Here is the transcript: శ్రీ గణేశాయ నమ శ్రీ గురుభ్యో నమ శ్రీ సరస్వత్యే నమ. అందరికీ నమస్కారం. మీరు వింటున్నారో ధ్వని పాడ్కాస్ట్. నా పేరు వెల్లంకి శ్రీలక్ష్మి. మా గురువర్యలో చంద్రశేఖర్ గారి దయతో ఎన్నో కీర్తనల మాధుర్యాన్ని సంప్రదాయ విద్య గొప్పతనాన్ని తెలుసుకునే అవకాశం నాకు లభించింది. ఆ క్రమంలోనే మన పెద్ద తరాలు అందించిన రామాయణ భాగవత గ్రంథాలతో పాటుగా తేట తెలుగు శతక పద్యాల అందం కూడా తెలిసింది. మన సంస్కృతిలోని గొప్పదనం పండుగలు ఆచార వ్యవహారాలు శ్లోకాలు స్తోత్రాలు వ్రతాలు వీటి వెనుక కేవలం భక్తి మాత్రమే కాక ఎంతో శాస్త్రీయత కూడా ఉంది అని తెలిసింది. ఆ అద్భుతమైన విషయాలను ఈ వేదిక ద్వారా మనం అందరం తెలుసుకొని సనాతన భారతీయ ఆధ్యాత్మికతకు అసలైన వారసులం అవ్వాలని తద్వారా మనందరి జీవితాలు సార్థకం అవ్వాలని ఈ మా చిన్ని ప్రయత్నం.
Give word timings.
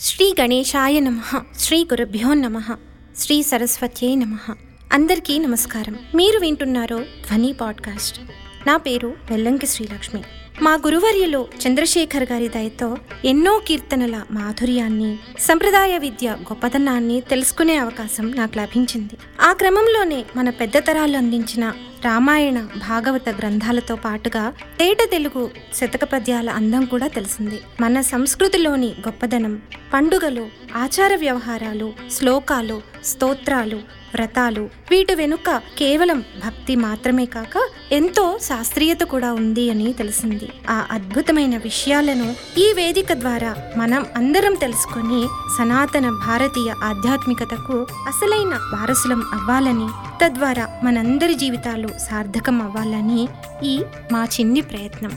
శ్రీ 0.00 0.34
గణేశాయ 0.40 1.00
నమ 1.00 1.20
శ్రీ 1.58 1.84
గురుభ్యో 1.84 2.34
నమ 2.34 2.62
శ్రీ 3.16 3.42
సరస్వత్యే 3.42 4.14
నమ. 4.14 4.36
అందరికీ 4.92 5.38
నమస్కారం. 5.38 5.96
మీరు 6.14 6.38
వింటున్నారో 6.38 6.98
ధ్వని 6.98 7.52
పాడ్కాస్ట్. 7.52 8.20
నా 8.66 8.76
పేరు 8.76 9.14
వెల్లంకి 9.30 9.66
శ్రీలక్ష్మి. 9.66 10.22
మా 10.62 10.74
గురువర్యలో 10.74 11.48
చంద్రశేఖర్ 11.66 12.32
గారి 12.32 12.48
దయతో 12.48 12.96
ఎన్నో 13.24 13.58
కీర్తనల 13.58 14.22
మాధుర్యాన్ని 14.30 15.18
సంప్రదాయ 15.40 15.98
విద్య 15.98 16.30
గొప్పతనాన్ని 16.30 17.20
తెలుసుకునే 17.20 17.76
అవకాశం 17.76 18.36
నాకు 18.36 18.58
లభించింది. 18.58 19.14
ఆ 19.46 19.52
క్రమంలోనే 19.52 20.24
మన 20.36 20.50
పెద్ద 20.50 20.76
తరాలు 20.78 21.16
అందించిన 21.16 21.72
రామాయణ 22.04 22.58
భాగవత 22.88 23.28
గ్రంథాలతో 23.28 23.96
పాటుగా 23.96 24.52
తేట 24.78 24.98
తెలుగు 25.10 25.50
శతక 25.74 26.04
పద్యాల 26.04 26.50
అందం 26.50 26.84
కూడా 26.84 27.06
తెలిసింది. 27.06 27.58
మన 27.80 28.00
సంస్కృతిలోని 28.00 28.94
గొప్పదనం 29.06 29.62
పండుగలు 29.94 30.46
ఆచార 30.76 31.12
వ్యవహారాలు 31.16 31.92
శ్లోకాలు 32.10 32.82
స్తోత్రాలు 33.04 33.76
వ్రతాలు 34.14 34.70
వీటి 34.90 35.14
వెనుక 35.14 35.50
కేవలం 35.78 36.24
భక్తి 36.44 36.76
మాత్రమే 36.76 37.24
కాక 37.26 37.54
ఎంతో 37.92 38.38
శాస్త్రీయత 38.42 39.02
కూడా 39.02 39.32
ఉంది 39.32 39.70
అని 39.70 39.92
తెలిసింది. 39.92 40.48
ఆ 40.68 40.86
అద్భుతమైన 40.90 41.56
విషయాలను 41.56 42.34
ఈ 42.58 42.72
వేదిక 42.76 43.12
ద్వారా 43.12 43.54
మనం 43.76 44.06
అందరం 44.16 44.54
తెలుసుకొని 44.54 45.22
సనాతన 45.58 46.08
భారతీయ 46.26 46.72
ఆధ్యాత్మికతకు 46.84 47.78
అసలైన 48.06 48.54
వారసులం 48.74 49.22
అవ్వాలని 49.36 49.88
తద్వారా 50.20 50.64
మనందరి 50.84 51.34
జీవితాలు 51.34 51.88
సార్థకం 52.06 52.58
అవ్వాలని 52.62 53.22
ఈ 53.64 53.74
మా 54.12 54.22
చిన్ని 54.34 54.60
ప్రయత్నం. 54.60 55.12